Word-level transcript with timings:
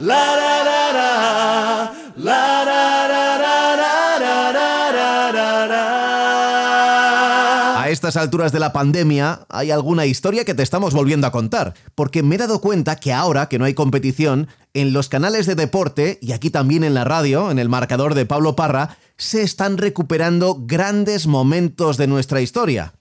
la 0.00 0.36
la. 0.36 0.68
A 7.88 7.90
estas 7.90 8.18
alturas 8.18 8.52
de 8.52 8.58
la 8.60 8.74
pandemia 8.74 9.46
hay 9.48 9.70
alguna 9.70 10.04
historia 10.04 10.44
que 10.44 10.52
te 10.52 10.62
estamos 10.62 10.92
volviendo 10.92 11.26
a 11.26 11.32
contar, 11.32 11.72
porque 11.94 12.22
me 12.22 12.34
he 12.34 12.38
dado 12.38 12.60
cuenta 12.60 12.96
que 12.96 13.14
ahora 13.14 13.48
que 13.48 13.58
no 13.58 13.64
hay 13.64 13.72
competición, 13.72 14.48
en 14.74 14.92
los 14.92 15.08
canales 15.08 15.46
de 15.46 15.54
deporte 15.54 16.18
y 16.20 16.32
aquí 16.32 16.50
también 16.50 16.84
en 16.84 16.92
la 16.92 17.04
radio, 17.04 17.50
en 17.50 17.58
el 17.58 17.70
marcador 17.70 18.14
de 18.14 18.26
Pablo 18.26 18.54
Parra, 18.56 18.98
se 19.16 19.40
están 19.40 19.78
recuperando 19.78 20.58
grandes 20.66 21.26
momentos 21.26 21.96
de 21.96 22.08
nuestra 22.08 22.42
historia, 22.42 22.92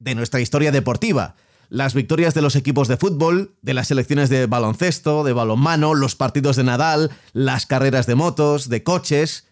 de 0.00 0.16
nuestra 0.16 0.40
historia 0.40 0.72
deportiva. 0.72 1.36
Las 1.68 1.94
victorias 1.94 2.34
de 2.34 2.42
los 2.42 2.56
equipos 2.56 2.88
de 2.88 2.96
fútbol, 2.96 3.56
de 3.62 3.74
las 3.74 3.88
selecciones 3.88 4.28
de 4.28 4.46
baloncesto, 4.46 5.24
de 5.24 5.32
balonmano, 5.32 5.94
los 5.94 6.16
partidos 6.16 6.56
de 6.56 6.64
Nadal, 6.64 7.10
las 7.32 7.66
carreras 7.66 8.06
de 8.06 8.14
motos, 8.14 8.68
de 8.68 8.82
coches. 8.82 9.46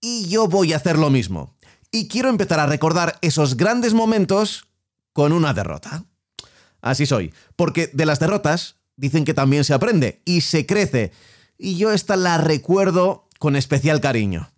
Y 0.00 0.28
yo 0.28 0.48
voy 0.48 0.72
a 0.72 0.76
hacer 0.76 0.98
lo 0.98 1.10
mismo. 1.10 1.54
Y 1.90 2.08
quiero 2.08 2.28
empezar 2.28 2.60
a 2.60 2.66
recordar 2.66 3.18
esos 3.22 3.56
grandes 3.56 3.94
momentos 3.94 4.66
con 5.12 5.32
una 5.32 5.54
derrota. 5.54 6.04
Así 6.80 7.06
soy, 7.06 7.32
porque 7.56 7.90
de 7.92 8.06
las 8.06 8.20
derrotas 8.20 8.76
dicen 8.96 9.24
que 9.24 9.34
también 9.34 9.64
se 9.64 9.74
aprende 9.74 10.22
y 10.24 10.42
se 10.42 10.66
crece. 10.66 11.12
Y 11.58 11.76
yo 11.76 11.92
esta 11.92 12.16
la 12.16 12.38
recuerdo 12.38 13.28
con 13.38 13.56
especial 13.56 14.00
cariño. 14.00 14.50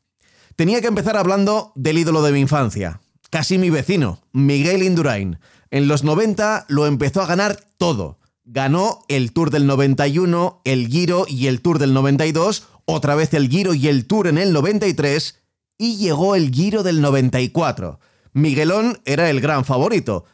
Tenía 0.56 0.80
que 0.80 0.88
empezar 0.88 1.16
hablando 1.16 1.72
del 1.76 1.98
ídolo 1.98 2.22
de 2.22 2.32
mi 2.32 2.40
infancia, 2.40 3.00
casi 3.30 3.58
mi 3.58 3.70
vecino, 3.70 4.20
Miguel 4.32 4.82
Indurain. 4.82 5.38
En 5.70 5.88
los 5.88 6.04
90 6.04 6.66
lo 6.68 6.86
empezó 6.86 7.22
a 7.22 7.26
ganar 7.26 7.60
todo. 7.76 8.18
Ganó 8.44 9.00
el 9.08 9.32
Tour 9.32 9.50
del 9.50 9.66
91, 9.66 10.62
el 10.64 10.88
Giro 10.88 11.26
y 11.28 11.48
el 11.48 11.60
Tour 11.60 11.78
del 11.78 11.92
92, 11.92 12.64
otra 12.86 13.14
vez 13.14 13.34
el 13.34 13.48
Giro 13.48 13.74
y 13.74 13.88
el 13.88 14.06
Tour 14.06 14.28
en 14.28 14.38
el 14.38 14.52
93 14.52 15.36
y 15.76 15.96
llegó 15.96 16.34
el 16.34 16.50
Giro 16.50 16.82
del 16.82 17.00
94. 17.00 18.00
Miguelón 18.32 19.00
era 19.04 19.28
el 19.28 19.40
gran 19.40 19.64
favorito, 19.64 20.24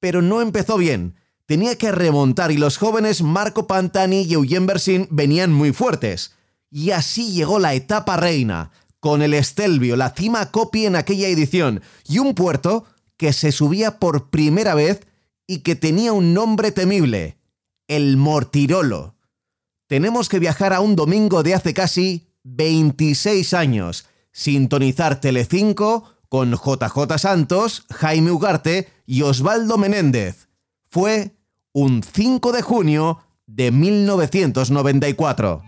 pero 0.00 0.22
no 0.22 0.40
empezó 0.40 0.78
bien. 0.78 1.16
Tenía 1.44 1.76
que 1.76 1.92
remontar 1.92 2.50
y 2.50 2.56
los 2.56 2.78
jóvenes 2.78 3.22
Marco 3.22 3.66
Pantani 3.66 4.22
y 4.22 4.34
Eugene 4.34 4.66
Bersin 4.66 5.08
venían 5.10 5.52
muy 5.52 5.72
fuertes. 5.72 6.32
Y 6.70 6.90
así 6.90 7.32
llegó 7.32 7.58
la 7.58 7.74
etapa 7.74 8.16
reina, 8.16 8.70
con 9.00 9.22
el 9.22 9.32
Estelvio, 9.32 9.96
la 9.96 10.10
cima 10.10 10.50
Copi 10.50 10.86
en 10.86 10.96
aquella 10.96 11.28
edición 11.28 11.82
y 12.06 12.18
un 12.18 12.34
puerto 12.34 12.84
que 13.18 13.34
se 13.34 13.52
subía 13.52 13.98
por 13.98 14.30
primera 14.30 14.74
vez 14.74 15.06
y 15.46 15.58
que 15.58 15.76
tenía 15.76 16.14
un 16.14 16.32
nombre 16.32 16.72
temible, 16.72 17.36
el 17.88 18.16
Mortirolo. 18.16 19.16
Tenemos 19.86 20.30
que 20.30 20.38
viajar 20.38 20.72
a 20.72 20.80
un 20.80 20.96
domingo 20.96 21.42
de 21.42 21.54
hace 21.54 21.74
casi 21.74 22.28
26 22.44 23.52
años, 23.52 24.06
sintonizar 24.32 25.20
Telecinco 25.20 26.14
con 26.28 26.52
JJ 26.52 27.18
Santos, 27.18 27.84
Jaime 27.90 28.30
Ugarte 28.30 28.88
y 29.04 29.22
Osvaldo 29.22 29.76
Menéndez. 29.78 30.48
Fue 30.90 31.36
un 31.72 32.02
5 32.02 32.52
de 32.52 32.62
junio 32.62 33.20
de 33.46 33.70
1994. 33.72 35.62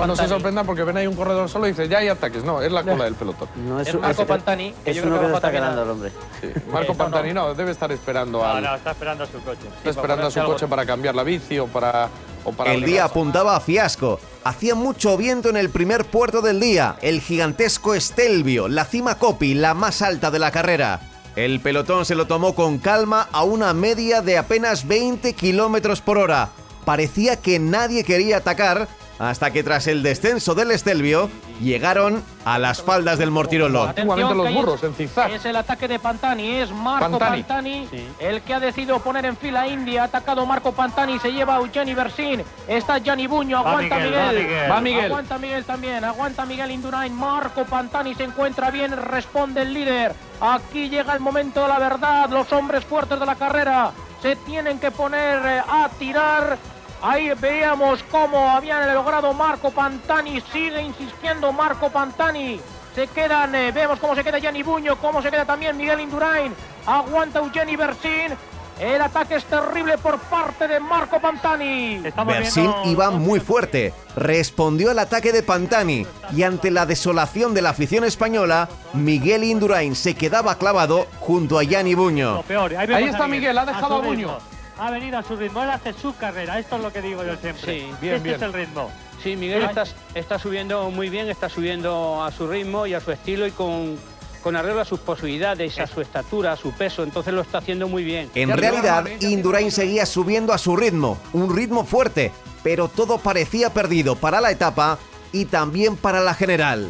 No, 0.00 0.06
no 0.06 0.16
se 0.16 0.28
sorprendan 0.28 0.64
porque 0.66 0.82
ven 0.84 0.96
ahí 0.96 1.06
un 1.06 1.14
corredor 1.16 1.48
solo 1.48 1.66
y 1.66 1.70
dice 1.70 1.88
ya 1.88 1.98
hay 1.98 2.08
ataques. 2.08 2.44
No, 2.44 2.60
es 2.62 2.70
la 2.72 2.82
cola 2.82 3.04
del 3.04 3.14
pelotón. 3.14 3.48
No 3.66 3.80
Es 3.80 3.94
Marco 3.94 4.26
Pantani, 4.26 4.72
que 4.84 4.90
Es 4.90 4.96
yo 4.96 5.02
uno 5.04 5.18
creo 5.18 5.20
que 5.20 5.26
que 5.26 5.30
se 5.32 5.36
está 5.36 5.50
quedando 5.50 5.80
a- 5.80 5.84
el 5.84 5.90
hombre. 5.90 6.12
Sí. 6.40 6.46
Marco 6.70 6.80
Eso 6.82 6.92
no. 6.92 6.98
Pantani 6.98 7.32
no, 7.34 7.54
debe 7.54 7.70
estar 7.72 7.90
esperando 7.92 8.38
No, 8.38 8.44
al. 8.44 8.62
no, 8.62 8.74
está 8.74 8.90
esperando 8.92 9.24
a 9.24 9.26
su 9.26 9.40
coche. 9.42 9.60
Está 9.78 9.90
esperando 9.90 10.26
a 10.26 10.30
su 10.30 10.40
coche 10.44 10.66
para 10.66 10.84
cambiar 10.86 11.14
la 11.14 11.22
bici 11.22 11.58
o 11.58 11.66
para. 11.66 12.08
O 12.44 12.52
para 12.52 12.72
El 12.72 12.84
día 12.84 13.04
apuntaba 13.04 13.56
a 13.56 13.60
fiasco. 13.60 14.20
Hacía 14.44 14.74
mucho 14.74 15.16
viento 15.16 15.48
en 15.50 15.56
el 15.56 15.70
primer 15.70 16.04
puerto 16.04 16.40
del 16.40 16.60
día, 16.60 16.96
el 17.02 17.20
gigantesco 17.20 17.94
Estelvio, 17.94 18.68
la 18.68 18.84
cima 18.84 19.16
Copi, 19.18 19.54
la 19.54 19.74
más 19.74 20.00
alta 20.02 20.30
de 20.30 20.38
la 20.38 20.50
carrera. 20.50 21.00
El 21.36 21.60
pelotón 21.60 22.04
se 22.04 22.14
lo 22.14 22.26
tomó 22.26 22.54
con 22.54 22.78
calma 22.78 23.28
a 23.32 23.42
una 23.44 23.72
media 23.74 24.22
de 24.22 24.38
apenas 24.38 24.86
20 24.88 25.34
kilómetros 25.34 26.00
por 26.00 26.16
hora. 26.18 26.48
Parecía 26.84 27.36
que 27.36 27.58
nadie 27.58 28.02
quería 28.02 28.38
atacar 28.38 28.88
hasta 29.18 29.50
que 29.50 29.62
tras 29.62 29.86
el 29.86 30.02
descenso 30.02 30.54
del 30.54 30.70
Estelvio 30.70 31.28
llegaron 31.60 32.22
a 32.44 32.58
las 32.58 32.82
faldas 32.82 33.18
del 33.18 33.30
Mortirolo. 33.30 33.92
Los 34.06 34.54
burros 34.54 34.76
es- 34.76 34.84
en 34.84 34.94
zigzag. 34.94 35.30
Es 35.32 35.44
el 35.44 35.56
ataque 35.56 35.88
de 35.88 35.98
Pantani, 35.98 36.48
es 36.60 36.70
Marco 36.70 37.18
Pantani. 37.18 37.42
Pantani, 37.42 37.88
el 38.20 38.42
que 38.42 38.54
ha 38.54 38.60
decidido 38.60 39.00
poner 39.00 39.26
en 39.26 39.36
fila 39.36 39.62
a 39.62 39.68
India. 39.68 40.02
Ha 40.02 40.04
atacado 40.06 40.46
Marco 40.46 40.72
Pantani, 40.72 41.18
se 41.18 41.32
lleva 41.32 41.56
a 41.56 41.58
Eugeni 41.58 41.94
Bersin. 41.94 42.42
Está 42.68 42.98
Gianni 42.98 43.26
Buño, 43.26 43.62
Va 43.62 43.70
aguanta 43.70 43.96
Miguel, 43.96 44.10
Miguel. 44.12 44.26
va 44.26 44.30
Miguel. 44.32 44.70
Va 44.72 44.80
Miguel. 44.80 45.04
Aguanta 45.06 45.38
Miguel 45.38 45.64
también, 45.64 46.04
aguanta 46.04 46.46
Miguel 46.46 46.70
Indurain. 46.70 47.12
Marco 47.14 47.64
Pantani 47.64 48.14
se 48.14 48.24
encuentra 48.24 48.70
bien, 48.70 48.96
responde 48.96 49.62
el 49.62 49.74
líder. 49.74 50.14
Aquí 50.40 50.88
llega 50.88 51.12
el 51.14 51.20
momento 51.20 51.62
de 51.62 51.68
la 51.68 51.78
verdad. 51.78 52.30
Los 52.30 52.52
hombres 52.52 52.84
fuertes 52.84 53.18
de 53.18 53.26
la 53.26 53.34
carrera 53.34 53.90
se 54.22 54.36
tienen 54.36 54.78
que 54.78 54.90
poner 54.92 55.40
eh, 55.44 55.60
a 55.68 55.88
tirar. 55.98 56.56
Ahí 57.02 57.30
veíamos 57.40 58.02
cómo 58.10 58.50
habían 58.50 58.92
logrado 58.92 59.32
Marco 59.32 59.70
Pantani. 59.70 60.40
Sigue 60.52 60.82
insistiendo 60.82 61.52
Marco 61.52 61.90
Pantani. 61.90 62.60
Se 62.94 63.06
quedan, 63.06 63.54
eh, 63.54 63.70
vemos 63.70 64.00
cómo 64.00 64.16
se 64.16 64.24
queda 64.24 64.38
Gianni 64.38 64.62
Buño, 64.62 64.96
cómo 64.96 65.22
se 65.22 65.30
queda 65.30 65.44
también 65.44 65.76
Miguel 65.76 66.00
Indurain. 66.00 66.52
Aguanta 66.86 67.38
Eugeni 67.38 67.76
Bersin. 67.76 68.36
El 68.80 69.02
ataque 69.02 69.34
es 69.34 69.44
terrible 69.44 69.98
por 69.98 70.18
parte 70.18 70.68
de 70.68 70.78
Marco 70.78 71.20
Pantani. 71.20 72.00
Bersin 72.26 72.70
iba 72.84 73.10
muy 73.10 73.40
fuerte, 73.40 73.92
respondió 74.14 74.92
al 74.92 75.00
ataque 75.00 75.32
de 75.32 75.42
Pantani 75.42 76.06
y 76.32 76.42
ante 76.44 76.70
la 76.70 76.86
desolación 76.86 77.54
de 77.54 77.62
la 77.62 77.70
afición 77.70 78.04
española, 78.04 78.68
Miguel 78.92 79.42
Indurain 79.42 79.96
se 79.96 80.14
quedaba 80.14 80.58
clavado 80.58 81.08
junto 81.18 81.58
a 81.58 81.64
Gianni 81.64 81.94
Buño. 81.94 82.44
Ahí, 82.78 83.04
está 83.04 83.26
Miguel, 83.26 83.58
ha 83.58 83.66
dejado 83.66 83.96
a 83.96 84.00
Buño. 84.00 84.38
Ha 84.78 84.90
venido 84.90 85.18
a 85.18 85.22
su 85.22 85.36
ritmo, 85.36 85.62
él 85.62 85.70
hace 85.70 85.92
su 85.92 86.16
carrera, 86.16 86.58
esto 86.58 86.76
es 86.76 86.82
lo 86.82 86.92
que 86.92 87.02
digo 87.02 87.24
yo 87.24 87.36
siempre. 87.36 87.80
Sí, 87.80 87.86
bien, 88.00 88.14
este 88.14 88.28
bien. 88.28 88.36
es 88.36 88.42
el 88.42 88.52
ritmo. 88.52 88.90
Sí, 89.22 89.34
Miguel 89.36 89.62
está, 89.64 89.84
está 90.14 90.38
subiendo 90.38 90.90
muy 90.90 91.10
bien, 91.10 91.28
está 91.28 91.48
subiendo 91.48 92.22
a 92.22 92.30
su 92.30 92.46
ritmo 92.46 92.86
y 92.86 92.94
a 92.94 93.00
su 93.00 93.10
estilo 93.10 93.46
y 93.46 93.50
con, 93.50 93.98
con 94.42 94.54
arreglo 94.54 94.80
a 94.80 94.84
sus 94.84 95.00
posibilidades, 95.00 95.78
a 95.80 95.86
su 95.86 96.00
estatura, 96.00 96.52
a 96.52 96.56
su 96.56 96.72
peso, 96.72 97.02
entonces 97.02 97.34
lo 97.34 97.40
está 97.40 97.58
haciendo 97.58 97.88
muy 97.88 98.04
bien. 98.04 98.30
En 98.34 98.56
realidad, 98.56 99.06
Indurain 99.20 99.72
seguía 99.72 100.06
subiendo 100.06 100.52
a 100.52 100.58
su 100.58 100.76
ritmo, 100.76 101.18
un 101.32 101.54
ritmo 101.54 101.84
fuerte, 101.84 102.30
pero 102.62 102.88
todo 102.88 103.18
parecía 103.18 103.70
perdido 103.70 104.14
para 104.16 104.40
la 104.40 104.52
etapa 104.52 104.98
y 105.32 105.46
también 105.46 105.96
para 105.96 106.20
la 106.20 106.34
general. 106.34 106.88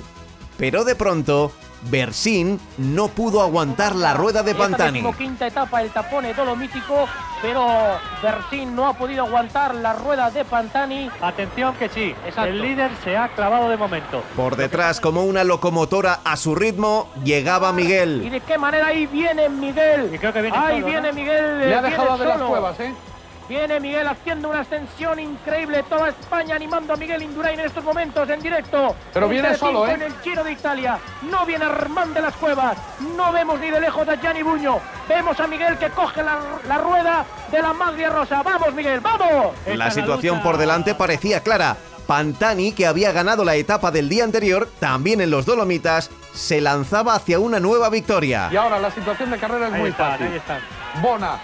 Pero 0.58 0.84
de 0.84 0.94
pronto, 0.94 1.52
Bersin 1.82 2.60
no 2.78 3.08
pudo 3.08 3.42
aguantar 3.42 3.94
la 3.94 4.14
rueda 4.14 4.42
de 4.42 4.54
Pantani. 4.54 4.98
Esta 5.00 5.12
quinta 5.16 5.46
etapa, 5.46 5.80
el 5.82 5.90
tapone 5.90 6.34
dolomítico, 6.34 7.06
pero 7.40 7.66
Bersin 8.22 8.74
no 8.74 8.88
ha 8.88 8.94
podido 8.94 9.24
aguantar 9.26 9.74
la 9.74 9.92
rueda 9.92 10.30
de 10.30 10.44
Pantani. 10.44 11.10
Atención 11.20 11.74
que 11.76 11.88
sí, 11.88 12.14
Exacto. 12.26 12.50
el 12.50 12.60
líder 12.60 12.90
se 13.04 13.16
ha 13.16 13.28
clavado 13.28 13.68
de 13.68 13.76
momento. 13.76 14.22
Por 14.36 14.56
detrás, 14.56 15.00
como 15.00 15.24
una 15.24 15.44
locomotora 15.44 16.20
a 16.24 16.36
su 16.36 16.54
ritmo, 16.54 17.08
llegaba 17.24 17.70
¿Y 17.70 17.74
Miguel. 17.74 18.30
de 18.30 18.40
qué 18.40 18.58
manera 18.58 18.88
ahí 18.88 19.06
viene 19.06 19.48
Miguel? 19.48 20.10
Y 20.12 20.18
creo 20.18 20.32
que 20.32 20.42
viene 20.42 20.56
Ahí 20.56 20.76
solo, 20.80 20.86
viene 20.86 21.08
¿no? 21.08 21.14
Miguel. 21.14 21.58
Le 21.60 21.74
ha 21.74 21.82
dejado 21.82 22.18
de 22.18 22.24
las 22.24 22.38
cuevas, 22.42 22.80
¿eh? 22.80 22.94
Viene 23.48 23.80
Miguel 23.80 24.06
haciendo 24.06 24.50
una 24.50 24.60
extensión 24.60 25.18
increíble. 25.18 25.82
Toda 25.88 26.10
España 26.10 26.54
animando 26.56 26.92
a 26.92 26.96
Miguel 26.96 27.22
Indurain 27.22 27.58
en 27.58 27.66
estos 27.66 27.82
momentos 27.82 28.28
en 28.28 28.40
directo. 28.40 28.94
Pero 29.14 29.26
En 29.26 29.32
viene 29.32 29.54
solo, 29.56 29.86
¿eh? 29.86 29.92
En 29.94 30.02
el 30.02 30.12
Giro 30.20 30.44
de 30.44 30.52
Italia. 30.52 30.98
No 31.30 31.46
viene 31.46 31.64
Armán 31.64 32.12
de 32.12 32.20
las 32.20 32.34
Cuevas. 32.34 32.76
No 33.16 33.32
vemos 33.32 33.58
ni 33.58 33.70
de 33.70 33.80
lejos 33.80 34.06
a 34.06 34.16
Gianni 34.16 34.42
Buño. 34.42 34.78
Vemos 35.08 35.40
a 35.40 35.46
Miguel 35.46 35.78
que 35.78 35.88
coge 35.90 36.22
la, 36.22 36.38
la 36.68 36.78
rueda 36.78 37.24
de 37.50 37.62
la 37.62 37.72
maglia 37.72 38.10
rosa. 38.10 38.42
¡Vamos, 38.42 38.74
Miguel! 38.74 39.00
¡Vamos! 39.00 39.54
La 39.66 39.90
situación 39.90 40.42
por 40.42 40.58
delante 40.58 40.94
parecía 40.94 41.42
clara. 41.42 41.76
Pantani, 42.06 42.72
que 42.72 42.86
había 42.86 43.12
ganado 43.12 43.44
la 43.44 43.54
etapa 43.56 43.90
del 43.90 44.08
día 44.08 44.24
anterior, 44.24 44.66
también 44.80 45.20
en 45.20 45.30
los 45.30 45.44
Dolomitas, 45.44 46.10
se 46.32 46.58
lanzaba 46.60 47.14
hacia 47.14 47.38
una 47.38 47.60
nueva 47.60 47.90
victoria. 47.90 48.48
Y 48.50 48.56
ahora 48.56 48.78
la 48.78 48.90
situación 48.90 49.30
de 49.30 49.38
carrera 49.38 49.68
es 49.68 49.74
Ahí 49.74 49.80
muy 49.80 49.90
están, 49.90 50.10
fácil. 50.12 50.26
ahí 50.28 50.36
están. 50.38 50.60
Bona, 51.02 51.38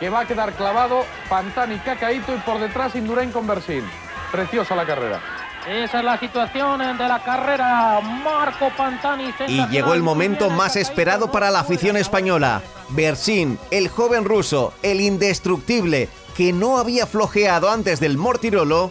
que 0.00 0.08
va 0.08 0.20
a 0.20 0.26
quedar 0.26 0.52
clavado, 0.54 1.04
Pantani, 1.28 1.78
Cacaíto 1.78 2.34
y 2.34 2.38
por 2.38 2.58
detrás 2.58 2.96
Indurain 2.96 3.30
con 3.30 3.46
Bersin. 3.46 3.84
Preciosa 4.32 4.74
la 4.74 4.86
carrera. 4.86 5.20
Esa 5.68 5.98
es 5.98 6.04
la 6.04 6.18
situación 6.18 6.78
de 6.78 7.06
la 7.06 7.22
carrera. 7.22 8.00
Marco 8.00 8.70
Pantani. 8.76 9.34
Y 9.46 9.66
llegó 9.66 9.92
el 9.92 10.02
momento 10.02 10.48
más 10.48 10.76
esperado 10.76 11.30
para 11.30 11.50
la 11.50 11.60
afición 11.60 11.98
española. 11.98 12.62
Bersin, 12.88 13.58
el 13.70 13.88
joven 13.88 14.24
ruso, 14.24 14.72
el 14.82 15.02
indestructible, 15.02 16.08
que 16.34 16.54
no 16.54 16.78
había 16.78 17.06
flojeado 17.06 17.70
antes 17.70 18.00
del 18.00 18.16
Mortirolo, 18.16 18.90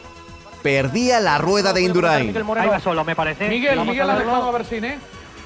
Perdía 0.62 1.22
la 1.22 1.38
rueda 1.38 1.72
de 1.72 1.82
Indurain. 1.82 2.36
Ahí 2.58 2.68
va 2.68 2.80
solo, 2.82 3.06
me 3.06 3.16
parece. 3.16 3.48
Miguel, 3.48 3.80
Miguel 3.86 4.10
ha 4.10 4.20
dejado 4.20 4.50
a 4.50 4.52
Bersin, 4.52 4.84
¿eh? 4.84 5.00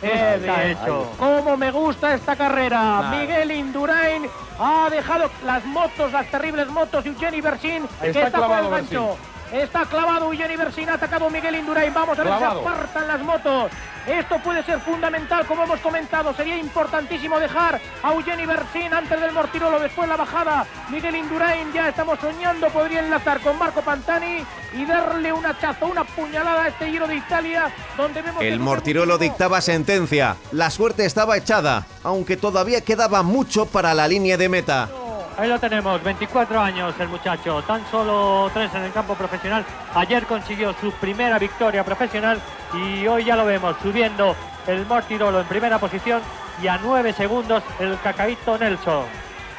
Está 0.08 0.56
bien. 0.64 0.78
hecho. 0.78 1.12
Cómo 1.18 1.58
me 1.58 1.72
gusta 1.72 2.14
esta 2.14 2.36
carrera. 2.36 3.12
Miguel 3.12 3.52
Indurain 3.52 4.28
ha 4.60 4.90
dejado 4.90 5.30
las 5.46 5.66
motos, 5.66 6.12
las 6.12 6.28
terribles 6.28 6.68
motos. 6.68 7.06
Eugeni 7.06 7.42
Bersin, 7.42 7.88
que 8.02 8.10
Está 8.10 8.48
por 8.48 8.58
el 8.58 8.70
gancho. 8.70 9.18
Está 9.54 9.86
clavado 9.86 10.32
Eugeni 10.32 10.56
Bersin, 10.56 10.90
ha 10.90 10.96
atacado 10.96 11.30
Miguel 11.30 11.56
Indurain. 11.56 11.94
Vamos 11.94 12.18
a 12.18 12.24
ver 12.24 12.34
Clavado. 12.36 12.62
si 12.64 12.68
apartan 12.68 13.08
las 13.08 13.22
motos. 13.22 13.72
Esto 14.08 14.40
puede 14.40 14.64
ser 14.64 14.80
fundamental, 14.80 15.46
como 15.46 15.64
hemos 15.64 15.80
comentado. 15.80 16.34
Sería 16.34 16.58
importantísimo 16.58 17.40
dejar 17.40 17.80
a 18.02 18.14
Eugeni 18.14 18.48
Bersin 18.48 18.92
antes 18.92 19.22
del 19.22 19.32
Mortirolo, 19.32 19.80
después 19.80 20.10
la 20.10 20.18
bajada. 20.18 20.66
Miguel 20.90 21.18
Indurain, 21.18 21.72
ya 21.72 21.90
estamos 21.90 22.20
soñando, 22.20 22.68
podría 22.70 23.02
enlazar 23.02 23.42
con 23.42 23.60
Marco 23.60 23.82
Pantani 23.84 24.44
y 24.74 24.86
darle 24.86 25.32
un 25.32 25.46
hachazo, 25.46 25.86
una 25.86 26.04
puñalada 26.04 26.64
a 26.64 26.68
este 26.70 26.90
Giro 26.90 27.08
de 27.08 27.18
Italia, 27.18 27.72
donde 27.96 28.24
vemos 28.24 28.44
El 28.44 28.60
Mortirolo 28.60 29.20
dictaba 29.20 29.62
sentencia. 29.62 30.36
La 30.52 30.72
suerte 30.72 31.06
estaba 31.06 31.38
echada, 31.38 31.86
aunque 32.02 32.38
todavía 32.38 32.82
quedaba 32.82 33.22
mucho 33.22 33.68
para 33.68 33.94
la 33.94 34.08
línea 34.08 34.36
de 34.36 34.50
meta. 34.50 34.90
Ahí 35.38 35.50
lo 35.50 35.60
tenemos, 35.60 36.02
24 36.04 36.60
años 36.60 36.94
el 37.00 37.08
muchacho, 37.08 37.62
tan 37.64 37.84
solo 37.90 38.52
tres 38.54 38.74
en 38.76 38.84
el 38.84 38.92
campo 38.92 39.16
profesional. 39.16 39.66
Ayer 39.96 40.26
consiguió 40.26 40.74
su 40.80 40.92
primera 40.94 41.40
victoria 41.40 41.84
profesional 41.84 42.40
y 42.74 43.08
hoy 43.08 43.26
ya 43.26 43.36
lo 43.36 43.46
vemos 43.46 43.76
subiendo 43.82 44.36
el 44.68 44.86
Mortirolo 44.86 45.42
en 45.42 45.48
primera 45.48 45.80
posición 45.80 46.22
y 46.62 46.68
a 46.68 46.78
9 46.78 47.14
segundos 47.14 47.64
el 47.80 48.00
Cacaíto 48.02 48.58
Nelson. 48.60 49.06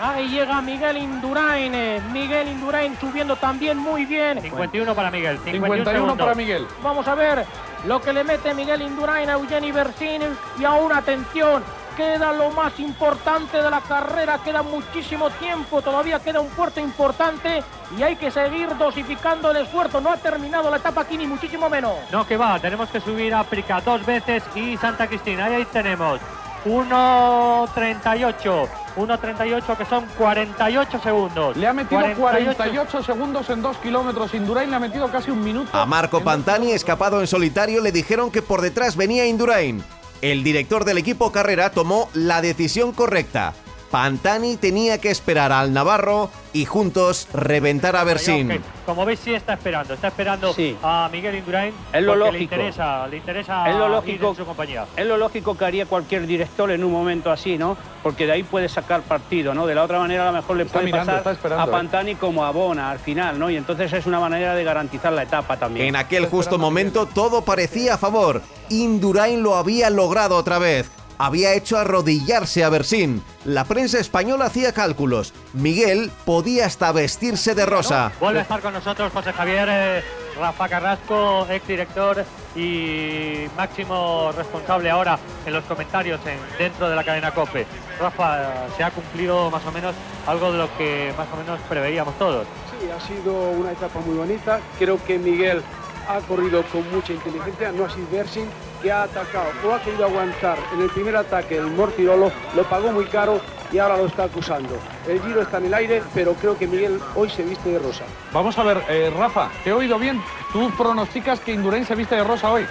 Ahí 0.00 0.28
llega 0.28 0.60
Miguel 0.60 0.96
Indurain. 0.96 1.74
eh, 1.74 2.00
Miguel 2.12 2.48
Indurain 2.48 2.96
subiendo 3.00 3.34
también 3.36 3.76
muy 3.78 4.04
bien. 4.04 4.40
51 4.40 4.94
para 4.94 5.10
Miguel, 5.10 5.38
51, 5.38 5.66
51 5.66 5.92
segundos. 5.92 6.18
para 6.18 6.34
Miguel. 6.36 6.66
Vamos 6.82 7.06
a 7.08 7.14
ver 7.14 7.44
lo 7.84 8.00
que 8.00 8.12
le 8.12 8.22
mete 8.24 8.54
Miguel 8.54 8.82
Indurain 8.82 9.28
a 9.28 9.34
Eugeni 9.34 9.72
Bersin. 9.72 10.22
Y 10.58 10.64
aún 10.64 10.92
atención, 10.92 11.62
queda 11.96 12.32
lo 12.32 12.50
más 12.50 12.78
importante 12.80 13.62
de 13.62 13.70
la 13.70 13.80
carrera. 13.80 14.40
Queda 14.44 14.62
muchísimo 14.62 15.30
tiempo, 15.30 15.82
todavía 15.82 16.20
queda 16.20 16.40
un 16.40 16.48
puerto 16.48 16.80
importante. 16.80 17.62
Y 17.96 18.02
hay 18.02 18.16
que 18.16 18.30
seguir 18.30 18.76
dosificando 18.76 19.50
el 19.50 19.58
esfuerzo. 19.58 20.00
No 20.00 20.10
ha 20.10 20.16
terminado 20.16 20.70
la 20.70 20.78
etapa 20.78 21.02
aquí, 21.02 21.16
ni 21.16 21.26
muchísimo 21.26 21.68
menos. 21.68 21.94
No, 22.10 22.26
que 22.26 22.36
va, 22.36 22.58
tenemos 22.58 22.88
que 22.88 23.00
subir 23.00 23.34
África 23.34 23.80
dos 23.80 24.04
veces 24.04 24.42
y 24.54 24.76
Santa 24.76 25.06
Cristina. 25.06 25.46
Ahí, 25.46 25.54
ahí 25.54 25.64
tenemos 25.66 26.20
1.38, 26.64 28.68
1.38 28.96 29.76
que 29.76 29.84
son 29.84 30.06
48 30.16 31.00
segundos. 31.02 31.56
Le 31.56 31.66
ha 31.66 31.72
metido 31.72 32.00
48 32.16 33.02
segundos 33.02 33.50
en 33.50 33.62
dos 33.62 33.76
kilómetros. 33.78 34.34
Indurain 34.34 34.70
le 34.70 34.76
ha 34.76 34.80
metido 34.80 35.10
casi 35.10 35.30
un 35.30 35.44
minuto. 35.44 35.76
A 35.76 35.86
Marco 35.86 36.22
Pantani, 36.22 36.72
escapado 36.72 37.20
en 37.20 37.26
solitario, 37.26 37.80
le 37.80 37.92
dijeron 37.92 38.30
que 38.30 38.42
por 38.42 38.62
detrás 38.62 38.96
venía 38.96 39.26
Indurain. 39.26 39.84
El 40.22 40.44
director 40.44 40.84
del 40.84 40.98
equipo 40.98 41.32
Carrera 41.32 41.70
tomó 41.70 42.08
la 42.14 42.40
decisión 42.40 42.92
correcta. 42.92 43.54
Pantani 43.94 44.56
tenía 44.56 44.98
que 44.98 45.08
esperar 45.08 45.52
al 45.52 45.72
Navarro 45.72 46.28
y 46.52 46.64
juntos 46.64 47.28
reventar 47.32 47.94
a 47.94 48.02
Bersin. 48.02 48.60
Como 48.84 49.04
veis, 49.04 49.20
sí 49.20 49.32
está 49.32 49.52
esperando, 49.52 49.94
está 49.94 50.08
esperando 50.08 50.52
Sí. 50.52 50.76
a 50.82 51.08
Miguel 51.12 51.36
Indurain. 51.36 51.72
Es 51.92 52.02
lo 52.02 52.16
lógico. 52.16 52.32
Le 52.36 52.42
interesa, 52.42 53.06
le 53.06 53.18
interesa 53.18 53.70
Es 53.70 53.76
lo 53.76 53.84
ir 53.84 53.90
lógico. 53.92 54.30
en 54.30 54.34
su 54.36 54.44
compañía. 54.44 54.84
Es 54.96 55.06
lo 55.06 55.16
lógico 55.16 55.56
que 55.56 55.64
haría 55.64 55.86
cualquier 55.86 56.26
director 56.26 56.72
en 56.72 56.82
un 56.82 56.90
momento 56.90 57.30
así, 57.30 57.56
¿no? 57.56 57.76
Porque 58.02 58.26
de 58.26 58.32
ahí 58.32 58.42
puede 58.42 58.68
sacar 58.68 59.02
partido, 59.02 59.54
¿no? 59.54 59.64
De 59.64 59.76
la 59.76 59.84
otra 59.84 60.00
manera 60.00 60.24
a 60.28 60.32
lo 60.32 60.38
mejor 60.38 60.56
le 60.56 60.64
Está 60.64 60.72
puede 60.80 60.86
mirando, 60.86 61.22
pasar 61.22 61.52
a 61.52 61.64
¿eh? 61.64 61.70
Pantani 61.70 62.16
como 62.16 62.44
a 62.44 62.50
Bona 62.50 62.90
al 62.90 62.98
final, 62.98 63.38
¿no? 63.38 63.48
Y 63.48 63.56
entonces 63.56 63.92
es 63.92 64.06
una 64.06 64.18
manera 64.18 64.56
de 64.56 64.64
garantizar 64.64 65.12
la 65.12 65.22
etapa 65.22 65.56
también. 65.56 65.86
En 65.86 65.94
aquel 65.94 66.26
justo 66.26 66.58
momento 66.58 67.06
todo 67.06 67.42
parecía 67.44 67.94
a 67.94 67.98
favor. 67.98 68.42
Indurain 68.70 69.40
lo 69.40 69.54
había 69.54 69.88
logrado 69.88 70.34
otra 70.36 70.58
vez. 70.58 70.90
Había 71.18 71.52
hecho 71.54 71.78
arrodillarse 71.78 72.64
a 72.64 72.68
Bersin. 72.68 73.22
La 73.44 73.64
prensa 73.64 73.98
española 73.98 74.46
hacía 74.46 74.72
cálculos. 74.72 75.32
Miguel 75.52 76.10
podía 76.24 76.66
hasta 76.66 76.90
vestirse 76.92 77.54
de 77.54 77.66
rosa. 77.66 78.10
Vuelve 78.20 78.40
a 78.40 78.42
estar 78.42 78.60
con 78.60 78.72
nosotros 78.74 79.12
José 79.12 79.32
Javier 79.32 79.68
eh, 79.70 80.02
Rafa 80.38 80.68
Carrasco, 80.68 81.46
exdirector 81.48 82.24
y 82.56 83.46
máximo 83.56 84.32
responsable 84.36 84.90
ahora 84.90 85.18
en 85.46 85.52
los 85.52 85.64
comentarios 85.64 86.20
en- 86.26 86.38
dentro 86.58 86.88
de 86.88 86.96
la 86.96 87.04
cadena 87.04 87.30
COPE. 87.32 87.66
Rafa, 88.00 88.66
se 88.76 88.82
ha 88.82 88.90
cumplido 88.90 89.50
más 89.50 89.64
o 89.66 89.72
menos 89.72 89.94
algo 90.26 90.50
de 90.50 90.58
lo 90.58 90.76
que 90.76 91.12
más 91.16 91.28
o 91.32 91.36
menos 91.36 91.60
preveíamos 91.68 92.18
todos. 92.18 92.46
Sí, 92.80 92.88
ha 92.90 93.00
sido 93.06 93.50
una 93.50 93.70
etapa 93.72 94.00
muy 94.00 94.16
bonita. 94.16 94.60
Creo 94.78 94.98
que 95.04 95.18
Miguel 95.18 95.62
ha 96.08 96.18
corrido 96.20 96.62
con 96.64 96.90
mucha 96.90 97.12
inteligencia, 97.12 97.70
no 97.72 97.84
ha 97.84 97.90
sido 97.90 98.06
Bersin, 98.10 98.46
que 98.84 98.92
ha 98.92 99.04
atacado 99.04 99.48
o 99.66 99.72
ha 99.72 99.82
querido 99.82 100.04
aguantar 100.04 100.58
en 100.74 100.82
el 100.82 100.90
primer 100.90 101.16
ataque 101.16 101.56
el 101.56 101.68
Mortirolo, 101.68 102.30
lo 102.54 102.62
pagó 102.64 102.92
muy 102.92 103.06
caro 103.06 103.40
y 103.72 103.78
ahora 103.78 103.96
lo 103.96 104.04
está 104.04 104.24
acusando. 104.24 104.76
El 105.08 105.22
giro 105.22 105.40
está 105.40 105.56
en 105.56 105.64
el 105.64 105.74
aire, 105.74 106.02
pero 106.12 106.34
creo 106.34 106.58
que 106.58 106.66
Miguel 106.66 107.00
hoy 107.16 107.30
se 107.30 107.42
viste 107.42 107.70
de 107.70 107.78
rosa. 107.78 108.04
Vamos 108.30 108.58
a 108.58 108.62
ver, 108.62 108.82
eh, 108.90 109.10
Rafa, 109.16 109.50
te 109.64 109.70
he 109.70 109.72
oído 109.72 109.98
bien. 109.98 110.22
Tú 110.52 110.70
pronosticas 110.76 111.40
que 111.40 111.54
Indurain 111.54 111.86
se 111.86 111.94
viste 111.94 112.14
de 112.14 112.24
rosa 112.24 112.52
hoy. 112.52 112.66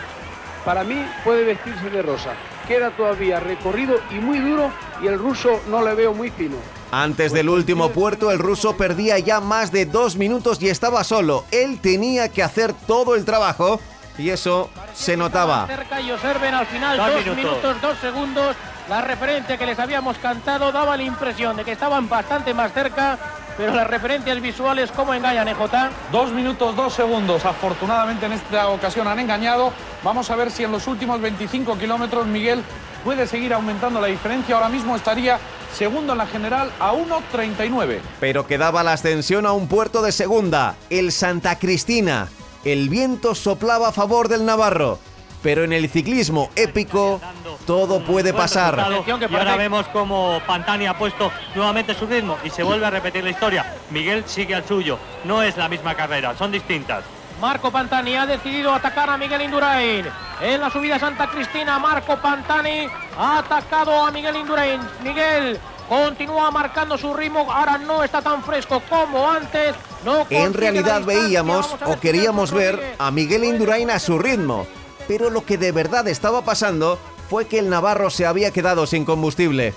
Para 0.63 0.83
mí 0.83 1.03
puede 1.23 1.45
vestirse 1.45 1.89
de 1.89 2.03
rosa. 2.03 2.33
Queda 2.67 2.91
todavía 2.91 3.39
recorrido 3.39 3.95
y 4.11 4.15
muy 4.15 4.37
duro 4.37 4.71
y 5.01 5.07
el 5.07 5.17
ruso 5.17 5.61
no 5.67 5.83
le 5.83 5.95
veo 5.95 6.13
muy 6.13 6.29
fino. 6.29 6.57
Antes 6.91 7.33
del 7.33 7.49
último 7.49 7.89
puerto, 7.89 8.29
el 8.29 8.37
ruso 8.37 8.77
perdía 8.77 9.17
ya 9.17 9.41
más 9.41 9.71
de 9.71 9.87
dos 9.87 10.15
minutos 10.15 10.61
y 10.61 10.69
estaba 10.69 11.03
solo. 11.03 11.43
Él 11.49 11.79
tenía 11.81 12.29
que 12.29 12.43
hacer 12.43 12.71
todo 12.71 13.15
el 13.15 13.25
trabajo 13.25 13.79
y 14.17 14.29
eso 14.29 14.69
se 14.93 15.17
notaba. 15.17 15.65
Cerca 15.67 15.99
y 16.01 16.11
observen 16.11 16.53
al 16.53 16.65
final 16.67 16.97
Dos 16.97 17.07
dos, 17.07 17.15
minutos. 17.25 17.37
minutos. 17.37 17.81
dos 17.81 17.97
segundos. 17.99 18.55
La 18.89 19.01
referencia 19.01 19.57
que 19.57 19.65
les 19.65 19.79
habíamos 19.79 20.17
cantado 20.17 20.71
daba 20.71 20.97
la 20.97 21.03
impresión 21.03 21.55
de 21.55 21.63
que 21.63 21.71
estaban 21.71 22.09
bastante 22.09 22.53
más 22.53 22.73
cerca, 22.73 23.17
pero 23.57 23.73
las 23.73 23.87
referencias 23.87 24.41
visuales 24.41 24.91
cómo 24.91 25.13
engañan, 25.13 25.47
¿eh, 25.47 25.53
Jota? 25.53 25.89
Dos 26.11 26.31
minutos, 26.31 26.75
dos 26.75 26.93
segundos. 26.93 27.45
Afortunadamente 27.45 28.25
en 28.25 28.33
esta 28.33 28.67
ocasión 28.67 29.07
han 29.07 29.19
engañado. 29.19 29.71
Vamos 30.03 30.29
a 30.29 30.35
ver 30.35 30.51
si 30.51 30.63
en 30.65 30.71
los 30.73 30.85
últimos 30.87 31.21
25 31.21 31.77
kilómetros 31.77 32.25
Miguel 32.27 32.61
puede 33.05 33.25
seguir 33.25 33.53
aumentando 33.53 34.01
la 34.01 34.07
diferencia. 34.07 34.55
Ahora 34.55 34.69
mismo 34.69 34.97
estaría 34.97 35.39
segundo 35.73 36.11
en 36.11 36.17
la 36.17 36.27
general 36.27 36.69
a 36.79 36.91
1.39. 36.93 37.99
Pero 38.19 38.45
quedaba 38.45 38.83
la 38.83 38.93
ascensión 38.93 39.45
a 39.45 39.53
un 39.53 39.67
puerto 39.69 40.01
de 40.01 40.11
segunda, 40.11 40.75
el 40.89 41.11
Santa 41.13 41.57
Cristina. 41.57 42.27
El 42.63 42.87
viento 42.87 43.35
soplaba 43.35 43.89
a 43.89 43.91
favor 43.91 44.29
del 44.29 44.45
Navarro. 44.45 44.99
Pero 45.41 45.65
en 45.65 45.73
el 45.73 45.89
ciclismo 45.89 46.49
épico 46.55 47.19
todo 47.67 47.99
puede 48.05 48.33
pasar. 48.33 48.81
y 49.05 49.35
ahora 49.35 49.57
vemos 49.57 49.85
como 49.89 50.41
Pantani 50.47 50.85
ha 50.85 50.97
puesto 50.97 51.31
nuevamente 51.53 51.93
su 51.93 52.07
ritmo 52.07 52.37
y 52.45 52.49
se 52.49 52.63
vuelve 52.63 52.85
a 52.85 52.89
repetir 52.89 53.25
la 53.25 53.31
historia. 53.31 53.75
Miguel 53.89 54.23
sigue 54.25 54.55
al 54.55 54.65
suyo. 54.65 54.97
No 55.25 55.43
es 55.43 55.57
la 55.57 55.67
misma 55.67 55.95
carrera, 55.95 56.33
son 56.37 56.49
distintas. 56.49 57.03
Marco 57.41 57.71
Pantani 57.71 58.15
ha 58.15 58.25
decidido 58.25 58.73
atacar 58.73 59.09
a 59.09 59.17
Miguel 59.17 59.41
Indurain. 59.41 60.05
En 60.39 60.61
la 60.61 60.69
subida 60.69 60.95
a 60.95 60.99
Santa 60.99 61.27
Cristina, 61.27 61.77
Marco 61.77 62.15
Pantani 62.15 62.87
ha 63.17 63.39
atacado 63.39 64.05
a 64.05 64.11
Miguel 64.11 64.37
Indurain. 64.37 64.79
Miguel 65.03 65.59
continúa 65.87 66.51
marcando 66.51 66.97
su 66.97 67.13
ritmo, 67.13 67.51
ahora 67.51 67.77
no 67.77 68.03
está 68.03 68.21
tan 68.21 68.43
fresco 68.43 68.81
como 68.89 69.29
antes. 69.29 69.75
No 70.05 70.25
En 70.29 70.53
realidad 70.53 71.03
veíamos 71.03 71.75
o 71.85 71.99
queríamos 71.99 72.51
ver 72.51 72.95
a 72.97 73.11
Miguel 73.11 73.43
Indurain 73.43 73.89
a 73.89 73.99
su 73.99 74.19
ritmo. 74.19 74.67
Pero 75.07 75.29
lo 75.29 75.45
que 75.45 75.57
de 75.57 75.71
verdad 75.71 76.07
estaba 76.07 76.43
pasando 76.43 76.97
fue 77.29 77.45
que 77.45 77.59
el 77.59 77.69
Navarro 77.69 78.09
se 78.09 78.25
había 78.25 78.51
quedado 78.51 78.85
sin 78.85 79.05
combustible. 79.05 79.73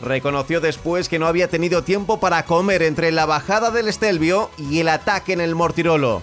Reconoció 0.00 0.60
después 0.60 1.08
que 1.08 1.18
no 1.18 1.26
había 1.26 1.48
tenido 1.48 1.82
tiempo 1.82 2.20
para 2.20 2.44
comer 2.44 2.82
entre 2.82 3.12
la 3.12 3.26
bajada 3.26 3.70
del 3.70 3.88
Estelvio 3.88 4.50
y 4.58 4.80
el 4.80 4.88
ataque 4.88 5.32
en 5.32 5.40
el 5.40 5.54
Mortirolo. 5.54 6.22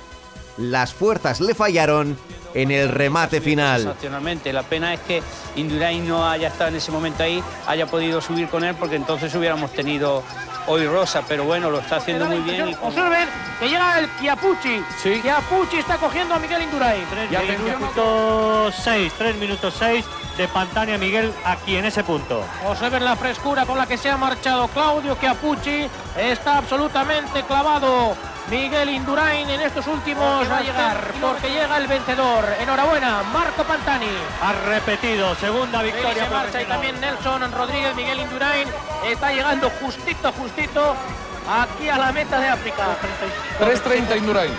Las 0.57 0.93
fuerzas 0.93 1.41
le 1.41 1.55
fallaron 1.55 2.17
en 2.53 2.71
el 2.71 2.89
remate 2.89 3.41
final. 3.41 3.81
Sensacionalmente. 3.81 4.53
La 4.53 4.63
pena 4.63 4.93
es 4.93 4.99
que 5.01 5.21
Indurain 5.55 6.07
no 6.07 6.27
haya 6.27 6.47
estado 6.47 6.69
en 6.69 6.75
ese 6.77 6.91
momento 6.91 7.23
ahí, 7.23 7.43
haya 7.67 7.85
podido 7.87 8.21
subir 8.21 8.47
con 8.47 8.63
él, 8.63 8.75
porque 8.75 8.95
entonces 8.95 9.33
hubiéramos 9.35 9.71
tenido 9.71 10.23
hoy 10.67 10.85
Rosa. 10.87 11.23
Pero 11.27 11.43
bueno, 11.45 11.69
lo 11.69 11.79
está 11.79 11.97
haciendo 11.97 12.25
muy 12.25 12.39
bien. 12.39 12.69
y 12.69 12.75
Observen 12.81 13.27
que 13.59 13.69
llega 13.69 13.99
el 13.99 14.09
Chiapucci. 14.19 14.83
Sí. 15.01 15.19
Chiapucci 15.21 15.77
está 15.77 15.97
cogiendo 15.97 16.35
a 16.35 16.39
Miguel 16.39 16.63
Indurain. 16.63 17.03
Y 17.29 17.35
atención, 17.35 17.79
Minutos 17.79 18.75
6, 18.83 19.13
3 19.17 19.35
minutos 19.37 19.73
6 19.77 20.05
de 20.37 20.47
Pantani 20.47 20.93
a 20.93 20.97
Miguel 20.97 21.31
aquí 21.43 21.75
en 21.75 21.85
ese 21.85 22.03
punto. 22.03 22.43
Observen 22.65 23.03
la 23.03 23.15
frescura 23.15 23.65
con 23.65 23.77
la 23.77 23.85
que 23.85 23.97
se 23.97 24.09
ha 24.09 24.17
marchado 24.17 24.67
Claudio 24.69 25.17
Chiapucci. 25.19 25.87
Está 26.17 26.57
absolutamente 26.57 27.43
clavado 27.43 28.15
Miguel 28.49 28.89
Indurain 28.89 29.49
en 29.49 29.61
estos 29.61 29.87
últimos 29.87 30.49
va 30.49 30.57
a 30.57 30.61
llegar 30.61 31.13
porque 31.21 31.49
llega 31.49 31.77
el 31.77 31.87
vencedor. 31.87 32.45
Enhorabuena, 32.59 33.23
Marco 33.31 33.63
Pantani. 33.63 34.07
Ha 34.41 34.53
repetido, 34.67 35.35
segunda 35.35 35.81
victoria 35.81 36.25
se 36.25 36.29
marcha 36.29 36.61
y 36.61 36.65
también 36.65 36.99
Nelson 36.99 37.51
Rodríguez, 37.51 37.95
Miguel 37.95 38.19
Indurain 38.19 38.67
está 39.07 39.31
llegando 39.31 39.69
justito, 39.81 40.31
justito 40.33 40.95
aquí 41.49 41.89
a 41.89 41.97
la 41.97 42.11
meta 42.11 42.39
de 42.39 42.47
África. 42.49 42.97
3.30 43.59 44.17
Indurain. 44.17 44.51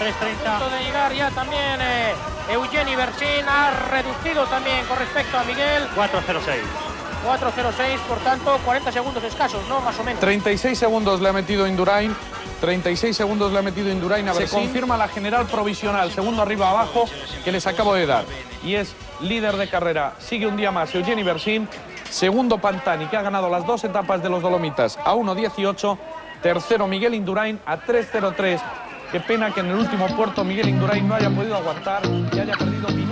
3.30. 0.00 0.70
de 0.70 0.84
llegar 0.84 1.12
ya 1.12 1.30
también 1.30 1.78
eh, 1.80 2.14
Eugeni 2.50 2.96
Bersin 2.96 3.46
ha 3.46 3.70
reducido 3.90 4.44
también 4.46 4.84
con 4.86 4.98
respecto 4.98 5.38
a 5.38 5.44
Miguel. 5.44 5.86
4.06. 5.94 6.90
4.06, 7.26 7.98
por 8.08 8.18
tanto, 8.18 8.58
40 8.64 8.92
segundos 8.92 9.22
escasos, 9.24 9.66
¿no? 9.68 9.80
Más 9.82 9.98
o 9.98 10.04
menos. 10.04 10.20
36 10.20 10.78
segundos 10.78 11.20
le 11.20 11.28
ha 11.28 11.32
metido 11.32 11.66
Indurain. 11.66 12.16
36 12.60 13.16
segundos 13.16 13.52
le 13.52 13.58
ha 13.58 13.62
metido 13.62 13.90
Indurain 13.90 14.28
a 14.28 14.34
Se 14.34 14.48
confirma 14.48 14.96
la 14.96 15.08
general 15.08 15.46
provisional, 15.46 16.10
segundo 16.12 16.42
arriba 16.42 16.70
abajo, 16.70 17.06
que 17.44 17.52
les 17.52 17.66
acabo 17.66 17.94
de 17.94 18.06
dar. 18.06 18.24
Y 18.62 18.74
es 18.74 18.94
líder 19.20 19.56
de 19.56 19.68
carrera. 19.68 20.14
Sigue 20.18 20.46
un 20.46 20.56
día 20.56 20.70
más 20.70 20.94
Eugeni 20.94 21.22
Bersin. 21.22 21.68
Segundo 22.10 22.58
Pantani, 22.58 23.06
que 23.06 23.16
ha 23.16 23.22
ganado 23.22 23.48
las 23.48 23.64
dos 23.66 23.84
etapas 23.84 24.22
de 24.22 24.28
los 24.28 24.42
Dolomitas 24.42 24.98
a 25.04 25.14
1.18. 25.14 25.98
Tercero 26.42 26.86
Miguel 26.86 27.14
Indurain 27.14 27.58
a 27.66 27.78
3.03. 27.78 28.60
Qué 29.12 29.20
pena 29.20 29.52
que 29.52 29.60
en 29.60 29.66
el 29.66 29.76
último 29.76 30.06
puerto 30.16 30.44
Miguel 30.44 30.68
Indurain 30.68 31.06
no 31.06 31.14
haya 31.14 31.30
podido 31.30 31.56
aguantar 31.56 32.02
y 32.32 32.38
haya 32.38 32.54
perdido. 32.56 33.09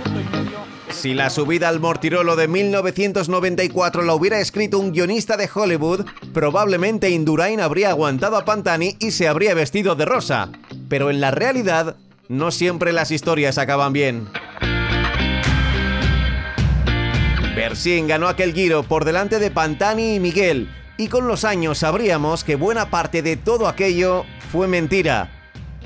Si 0.91 1.13
la 1.13 1.29
subida 1.29 1.69
al 1.69 1.79
Mortirolo 1.79 2.35
de 2.35 2.47
1994 2.47 4.01
la 4.01 4.13
hubiera 4.13 4.39
escrito 4.39 4.79
un 4.79 4.91
guionista 4.91 5.37
de 5.37 5.49
Hollywood, 5.53 6.05
probablemente 6.33 7.09
Indurain 7.09 7.61
habría 7.61 7.89
aguantado 7.89 8.35
a 8.35 8.43
Pantani 8.43 8.97
y 8.99 9.11
se 9.11 9.27
habría 9.27 9.53
vestido 9.53 9.95
de 9.95 10.05
rosa. 10.05 10.49
Pero 10.89 11.09
en 11.09 11.21
la 11.21 11.31
realidad, 11.31 11.95
no 12.27 12.51
siempre 12.51 12.91
las 12.91 13.11
historias 13.11 13.57
acaban 13.57 13.93
bien. 13.93 14.27
Bersin 17.55 18.07
ganó 18.07 18.27
aquel 18.27 18.53
giro 18.53 18.83
por 18.83 19.05
delante 19.05 19.39
de 19.39 19.51
Pantani 19.51 20.15
y 20.15 20.19
Miguel, 20.19 20.69
y 20.97 21.07
con 21.07 21.27
los 21.27 21.45
años 21.45 21.79
sabríamos 21.79 22.43
que 22.43 22.55
buena 22.55 22.89
parte 22.89 23.21
de 23.21 23.37
todo 23.37 23.67
aquello 23.67 24.25
fue 24.51 24.67
mentira. 24.67 25.29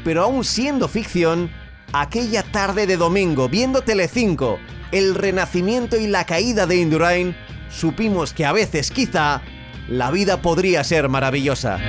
Pero 0.04 0.24
aún 0.24 0.44
siendo 0.44 0.88
ficción, 0.88 1.52
aquella 1.92 2.44
tarde 2.44 2.88
de 2.88 2.98
domingo, 2.98 3.48
viendo 3.48 3.82
Telecinco, 3.82 4.60
el 4.94 5.16
renacimiento 5.16 5.98
y 5.98 6.06
la 6.06 6.26
caída 6.26 6.68
de 6.68 6.78
Indurain, 6.78 7.36
supimos 7.70 8.32
que 8.32 8.46
a 8.46 8.52
veces 8.52 8.92
quizá 8.92 9.42
la 9.90 10.12
vida 10.12 10.42
podría 10.42 10.84
ser 10.84 11.10
maravillosa. 11.10 11.80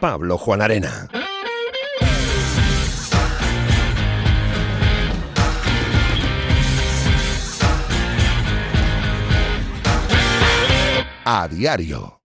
Pablo 0.00 0.36
Juan 0.36 0.60
Arena. 0.60 1.08
A 11.24 11.46
diario. 11.46 12.17